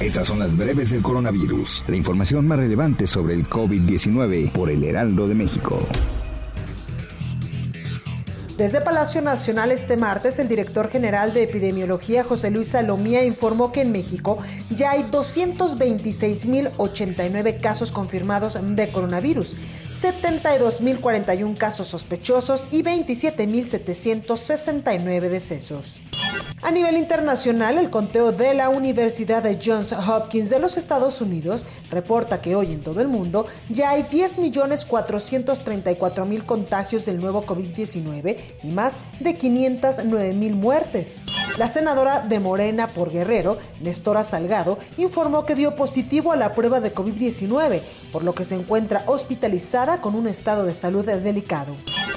[0.00, 4.84] Estas son las breves del coronavirus, la información más relevante sobre el COVID-19 por el
[4.84, 5.80] Heraldo de México.
[8.58, 13.80] Desde Palacio Nacional este martes, el director general de epidemiología José Luis Salomía informó que
[13.80, 14.36] en México
[14.68, 19.56] ya hay 226.089 casos confirmados de coronavirus,
[20.02, 26.02] 72.041 casos sospechosos y 27.769 decesos.
[26.66, 31.64] A nivel internacional, el conteo de la Universidad de Johns Hopkins de los Estados Unidos
[31.92, 38.66] reporta que hoy en todo el mundo ya hay 10.434.000 contagios del nuevo COVID-19 y
[38.72, 41.18] más de 509.000 muertes.
[41.56, 46.80] La senadora de Morena por Guerrero, Nestora Salgado, informó que dio positivo a la prueba
[46.80, 51.76] de COVID-19, por lo que se encuentra hospitalizada con un estado de salud delicado.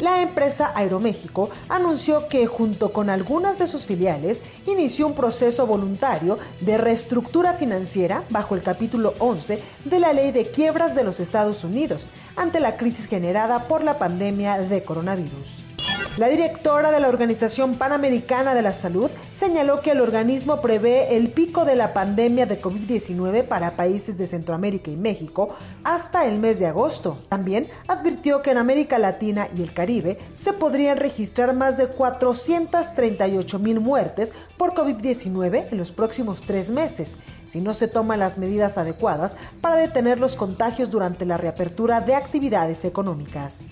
[0.00, 6.38] La empresa Aeroméxico anunció que junto con algunas de sus filiales inició un proceso voluntario
[6.62, 11.64] de reestructura financiera bajo el capítulo 11 de la Ley de Quiebras de los Estados
[11.64, 15.69] Unidos ante la crisis generada por la pandemia de coronavirus.
[16.16, 21.30] La directora de la Organización Panamericana de la Salud señaló que el organismo prevé el
[21.30, 26.58] pico de la pandemia de COVID-19 para países de Centroamérica y México hasta el mes
[26.58, 27.20] de agosto.
[27.28, 33.58] También advirtió que en América Latina y el Caribe se podrían registrar más de 438
[33.60, 38.78] mil muertes por COVID-19 en los próximos tres meses, si no se toman las medidas
[38.78, 43.68] adecuadas para detener los contagios durante la reapertura de actividades económicas.